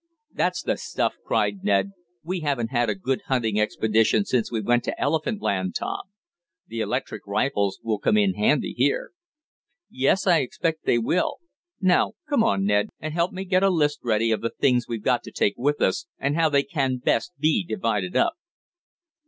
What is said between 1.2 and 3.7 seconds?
cried Ned. "We haven't had a good hunting